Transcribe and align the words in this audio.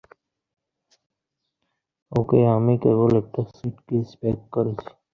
ওকে, 2.11 2.39
আমি 2.55 2.73
কেবল 2.83 3.11
একটা 3.21 3.41
স্যুটকেইস 3.53 4.09
প্যাক 4.19 4.39
করেছি। 4.53 4.89